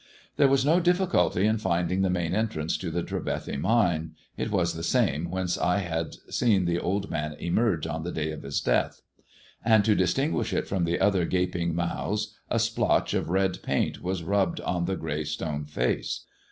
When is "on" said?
7.85-8.03, 14.61-14.85